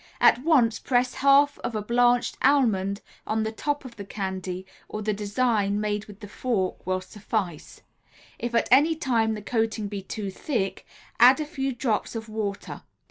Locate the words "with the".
6.05-6.27